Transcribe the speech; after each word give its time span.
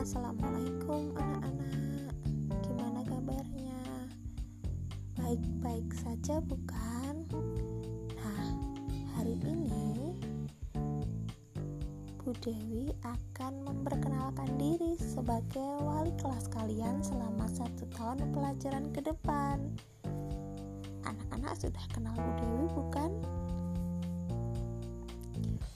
Assalamualaikum 0.00 1.12
anak-anak 1.12 2.08
Gimana 2.64 3.04
kabarnya? 3.04 3.84
Baik-baik 5.12 5.92
saja 5.92 6.40
bukan? 6.40 7.28
Nah, 8.16 8.48
hari 9.12 9.36
ini 9.44 10.16
Bu 12.16 12.32
Dewi 12.40 12.88
akan 13.04 13.60
memperkenalkan 13.60 14.48
diri 14.56 14.96
sebagai 14.96 15.68
wali 15.84 16.16
kelas 16.16 16.48
kalian 16.48 17.04
selama 17.04 17.44
satu 17.52 17.84
tahun 17.92 18.24
pelajaran 18.32 18.88
ke 18.96 19.04
depan 19.04 19.68
Anak-anak 21.04 21.60
sudah 21.60 21.84
kenal 21.92 22.16
Bu 22.16 22.32
Dewi 22.40 22.66
bukan? 22.72 23.10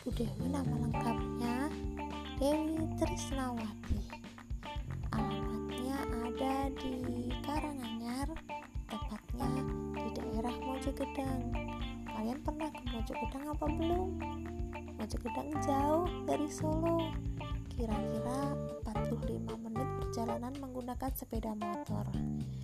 Bu 0.00 0.08
Dewi 0.16 0.48
nama 0.48 0.80
lengkapnya 0.80 1.68
Dewi 2.34 2.82
Trisnawati. 2.98 4.13
Alamatnya 6.34 6.66
ada 6.66 6.74
di 6.82 7.30
Karanganyar, 7.46 8.28
tepatnya 8.90 9.54
di 9.94 10.08
daerah 10.18 10.56
Mojokedang. 10.66 11.42
Kalian 12.10 12.38
pernah 12.42 12.74
ke 12.74 12.82
Mojokedang 12.90 13.44
apa 13.54 13.66
belum? 13.70 14.18
Mojokedang 14.98 15.50
jauh 15.62 16.10
dari 16.26 16.50
Solo. 16.50 16.98
Kira-kira 17.70 18.50
45 18.82 19.46
menit 19.62 19.88
perjalanan 20.02 20.50
menggunakan 20.58 21.10
sepeda 21.14 21.54
motor. 21.54 22.02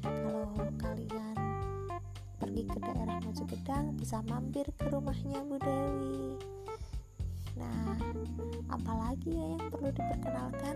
Kalau 0.03 0.51
kalian 0.75 1.37
pergi 2.43 2.63
ke 2.67 2.79
daerah 2.83 3.23
Mojokedang 3.23 3.95
bisa 3.95 4.19
mampir 4.27 4.67
ke 4.75 4.91
rumahnya 4.91 5.47
Bu 5.47 5.63
Dewi. 5.63 6.35
Nah, 7.55 7.95
apalagi 8.67 9.31
ya 9.31 9.47
yang 9.55 9.71
perlu 9.71 9.95
diperkenalkan? 9.95 10.75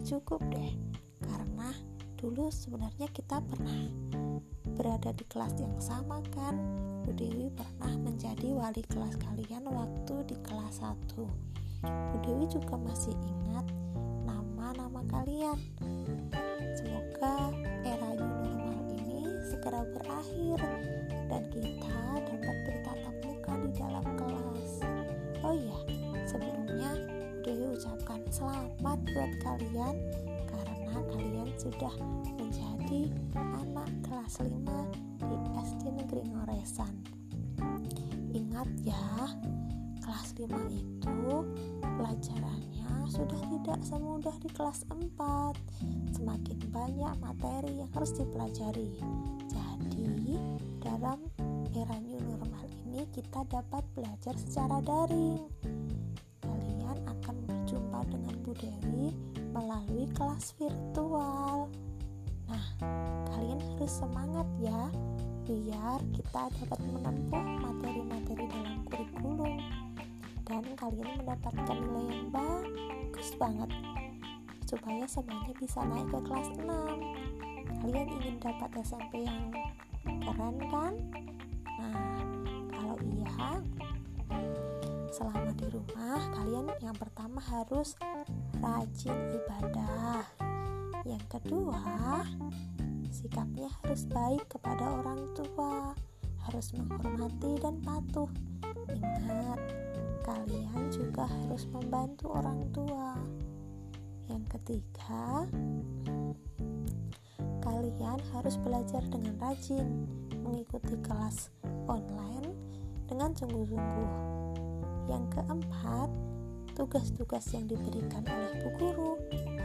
Cukup 0.00 0.42
deh, 0.50 0.74
karena 1.22 1.70
dulu 2.18 2.50
sebenarnya 2.50 3.06
kita 3.14 3.38
pernah 3.46 3.86
berada 4.74 5.14
di 5.14 5.22
kelas 5.28 5.54
yang 5.60 5.76
sama 5.78 6.18
kan? 6.34 6.56
Bu 7.06 7.14
Dewi 7.14 7.52
pernah 7.54 7.94
menjadi 8.00 8.50
wali 8.50 8.82
kelas 8.90 9.14
kalian 9.22 9.70
waktu 9.70 10.14
di 10.26 10.36
kelas 10.42 10.82
1. 10.82 11.14
Bu 11.84 12.16
Dewi 12.26 12.44
juga 12.50 12.74
masih 12.80 13.14
ingat 13.22 13.66
nama-nama 14.26 15.04
kalian. 15.06 15.58
Dewi 27.90 27.98
ucapkan 27.98 28.22
selamat 28.30 28.98
buat 29.02 29.32
kalian 29.42 29.96
karena 30.46 30.94
kalian 31.10 31.50
sudah 31.58 31.90
menjadi 32.38 33.10
anak 33.34 33.90
kelas 34.06 34.38
5 34.38 34.46
di 35.26 35.36
SD 35.58 35.82
Negeri 35.98 36.22
Ngoresan. 36.30 36.94
Ingat 38.30 38.70
ya, 38.86 39.34
kelas 40.06 40.38
5 40.38 40.54
itu 40.70 41.34
pelajarannya 41.82 43.10
sudah 43.10 43.42
tidak 43.58 43.80
semudah 43.82 44.36
di 44.38 44.48
kelas 44.54 44.86
4. 44.86 46.14
Semakin 46.14 46.58
banyak 46.70 47.14
materi 47.18 47.74
yang 47.74 47.90
harus 47.90 48.14
dipelajari. 48.14 49.02
Jadi, 49.50 50.38
dalam 50.78 51.18
era 51.74 51.98
new 51.98 52.22
normal 52.22 52.70
ini 52.86 53.02
kita 53.10 53.42
dapat 53.50 53.82
belajar 53.98 54.38
secara 54.38 54.78
daring. 54.78 55.42
Kelas 60.14 60.54
virtual. 60.58 61.70
Nah, 62.50 62.66
kalian 63.30 63.60
harus 63.62 63.92
semangat 63.92 64.48
ya, 64.58 64.90
biar 65.46 66.00
kita 66.14 66.42
dapat 66.62 66.80
menempuh 66.86 67.44
materi-materi 67.62 68.44
dalam 68.50 68.76
kurikulum 68.86 69.54
dan 70.46 70.64
kalian 70.74 71.10
mendapatkan 71.22 71.78
nilai 71.78 72.06
yang 72.10 72.28
bagus 72.34 73.30
banget 73.38 73.70
supaya 74.66 75.02
semuanya 75.06 75.54
bisa 75.58 75.82
naik 75.82 76.06
ke 76.10 76.18
kelas 76.26 76.48
6 76.58 77.30
kalian 77.80 78.08
ingin 78.20 78.36
dapat 78.38 78.70
SMP 78.84 79.24
yang 79.24 79.50
keren 80.04 80.56
kan? 80.68 80.94
Rumah 85.90 86.22
kalian 86.38 86.70
yang 86.86 86.94
pertama 86.94 87.42
harus 87.42 87.98
rajin 88.62 89.18
ibadah. 89.34 90.22
Yang 91.02 91.24
kedua, 91.26 91.82
sikapnya 93.10 93.66
harus 93.82 94.06
baik 94.06 94.46
kepada 94.46 95.02
orang 95.02 95.34
tua, 95.34 95.90
harus 96.46 96.70
menghormati 96.78 97.58
dan 97.58 97.82
patuh. 97.82 98.30
Ingat, 98.86 99.58
kalian 100.22 100.94
juga 100.94 101.26
harus 101.26 101.66
membantu 101.74 102.38
orang 102.38 102.62
tua. 102.70 103.18
Yang 104.30 104.44
ketiga, 104.54 105.50
kalian 107.66 108.18
harus 108.30 108.54
belajar 108.62 109.02
dengan 109.10 109.34
rajin, 109.42 110.06
mengikuti 110.38 110.94
kelas 111.02 111.50
online 111.90 112.54
dengan 113.10 113.34
sungguh-sungguh. 113.34 114.39
Yang 115.10 115.24
keempat, 115.34 116.08
tugas-tugas 116.78 117.42
yang 117.50 117.66
diberikan 117.66 118.22
oleh 118.30 118.62
bu 118.62 118.70
guru 118.78 119.12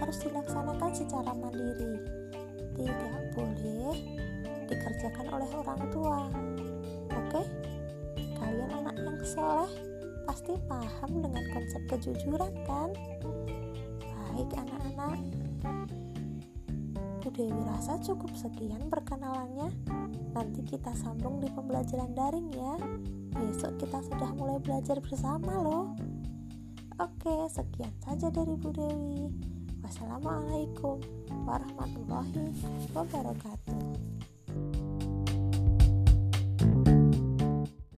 harus 0.01 0.17
dilaksanakan 0.25 0.89
secara 0.89 1.31
mandiri. 1.37 2.01
Tidak 2.73 3.21
boleh 3.37 3.93
dikerjakan 4.65 5.25
oleh 5.29 5.49
orang 5.53 5.81
tua. 5.93 6.21
Oke? 7.13 7.45
Kalian 8.41 8.71
anak 8.73 8.97
yang 8.97 9.21
soleh 9.21 9.69
pasti 10.25 10.57
paham 10.65 11.21
dengan 11.21 11.45
konsep 11.53 11.81
kejujuran 11.93 12.53
kan? 12.65 12.89
Baik 14.01 14.49
anak-anak, 14.57 15.21
Bu 17.21 17.29
Dewi 17.31 17.61
rasa 17.69 18.01
cukup 18.01 18.33
sekian 18.33 18.89
perkenalannya. 18.89 19.69
Nanti 20.33 20.61
kita 20.65 20.91
sambung 20.97 21.37
di 21.37 21.47
pembelajaran 21.53 22.11
daring 22.17 22.49
ya. 22.51 22.75
Besok 23.35 23.73
kita 23.83 23.99
sudah 24.07 24.31
mulai 24.33 24.57
belajar 24.63 24.97
bersama 25.03 25.51
loh. 25.59 25.91
Oke, 26.95 27.51
sekian 27.51 27.91
saja 27.99 28.31
dari 28.31 28.55
Bu 28.55 28.71
Dewi. 28.71 29.27
Wassalamualaikum 29.83 30.97
warahmatullahi 31.43 32.55
wabarakatuh. 32.95 33.84